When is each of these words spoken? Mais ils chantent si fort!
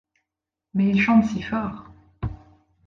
Mais 0.73 0.89
ils 0.89 0.99
chantent 0.99 1.25
si 1.27 1.43
fort! 1.43 1.85